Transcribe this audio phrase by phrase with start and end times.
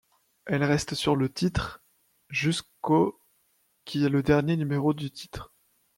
[0.47, 1.83] Elle reste sur le titre
[2.29, 3.19] jusqu'au
[3.85, 5.53] qui est le dernier numéro du titre.